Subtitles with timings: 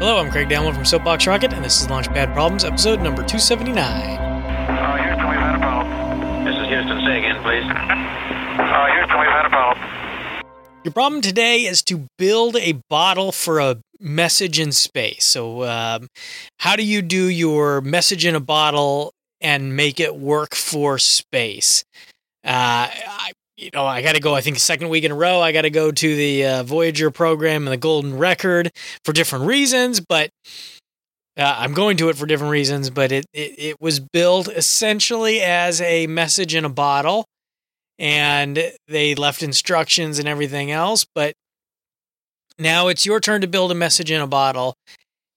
[0.00, 3.76] Hello, I'm Craig Download from Soapbox Rocket, and this is Launchpad Problems, episode number 279.
[3.76, 6.44] Uh, Houston, we've had a problem.
[6.46, 7.04] This is Houston.
[7.04, 7.64] Say again, please.
[7.68, 9.86] Uh, Houston, we've had a problem.
[10.84, 15.26] Your problem today is to build a bottle for a message in space.
[15.26, 16.08] So, um,
[16.60, 21.84] how do you do your message in a bottle and make it work for space?
[22.42, 24.34] Uh, I, you know, I got to go.
[24.34, 27.10] I think second week in a row, I got to go to the uh, Voyager
[27.10, 28.70] program and the Golden Record
[29.04, 30.30] for different reasons, but.
[31.38, 35.40] Uh, I'm going to it for different reasons, but it, it it was built essentially
[35.40, 37.24] as a message in a bottle,
[38.00, 41.06] and they left instructions and everything else.
[41.14, 41.34] But
[42.58, 44.74] now it's your turn to build a message in a bottle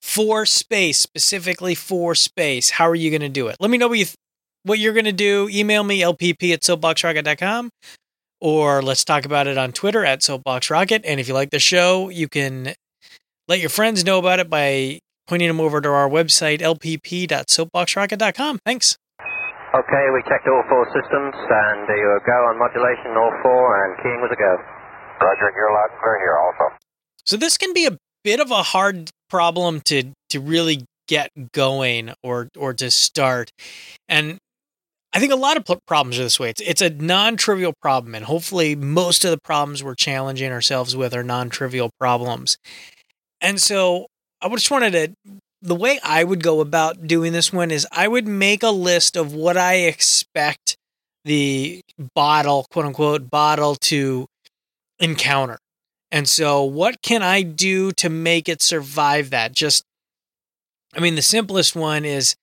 [0.00, 2.70] for space, specifically for space.
[2.70, 3.56] How are you going to do it?
[3.58, 4.16] Let me know what you th-
[4.62, 5.48] what you're going to do.
[5.50, 7.70] Email me lpp at soapboxrocket.com
[8.40, 11.02] or let's talk about it on Twitter at soapboxrocket.
[11.04, 12.74] And if you like the show, you can
[13.48, 18.58] let your friends know about it by pointing them over to our website lpp.soapboxrocket.com.
[18.64, 18.96] Thanks.
[19.72, 23.96] Okay, we checked all four systems, and uh, you go on modulation, all four, and
[24.02, 24.58] keying was a go.
[25.24, 26.74] Roger, you're loud and clear here also.
[27.24, 32.12] So this can be a bit of a hard problem to to really get going
[32.24, 33.52] or or to start.
[34.08, 34.38] And
[35.12, 36.50] I think a lot of problems are this way.
[36.50, 41.14] It's it's a non-trivial problem and hopefully most of the problems we're challenging ourselves with
[41.14, 42.56] are non-trivial problems.
[43.40, 44.06] And so
[44.40, 48.08] I just wanted to the way I would go about doing this one is I
[48.08, 50.76] would make a list of what I expect
[51.24, 51.82] the
[52.14, 54.26] bottle, quote unquote, bottle to
[54.98, 55.58] encounter.
[56.10, 59.52] And so, what can I do to make it survive that?
[59.52, 59.84] Just,
[60.94, 62.34] I mean, the simplest one is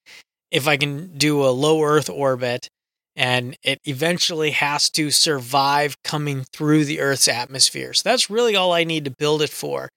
[0.52, 2.70] if I can do a low Earth orbit
[3.16, 7.94] and it eventually has to survive coming through the Earth's atmosphere.
[7.94, 9.90] So, that's really all I need to build it for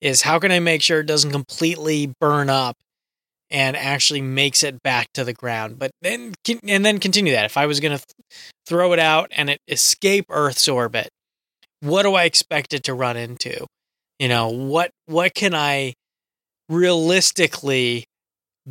[0.00, 2.76] is how can I make sure it doesn't completely burn up
[3.50, 5.78] and actually makes it back to the ground.
[5.78, 6.34] But then,
[6.66, 7.44] and then continue that.
[7.44, 11.08] If I was going to th- throw it out and it escape Earth's orbit,
[11.80, 13.66] what do I expect it to run into?
[14.18, 15.94] You know, what what can I
[16.68, 18.06] realistically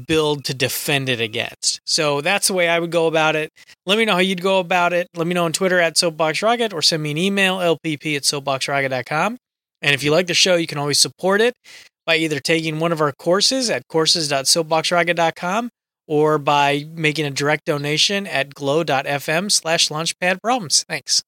[0.07, 1.79] build to defend it against?
[1.85, 3.51] So that's the way I would go about it.
[3.85, 5.07] Let me know how you'd go about it.
[5.15, 9.37] Let me know on Twitter at SoapboxRocket or send me an email, lpp at soapboxrocket.com.
[9.81, 11.53] And if you like the show, you can always support it
[12.05, 15.69] by either taking one of our courses at courses.soapboxrocket.com
[16.07, 20.83] or by making a direct donation at glow.fm slash launchpad problems.
[20.87, 21.23] Thanks.